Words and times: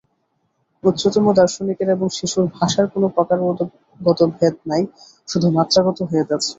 উচ্চতম 0.83 1.25
দার্শনিকের 1.33 1.89
এবং 1.89 2.07
শিশুর 2.17 2.45
ভাষার 2.57 2.85
কোন 2.93 3.03
প্রকারগত 3.15 4.19
ভেদ 4.37 4.55
নাই, 4.69 4.83
শুধু 5.27 5.47
মাত্রাগত 5.57 5.97
ভেদ 6.11 6.27
আছে। 6.37 6.49